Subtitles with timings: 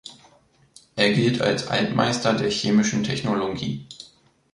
[0.95, 3.85] Er gilt als Altmeister der chemischen Technologie.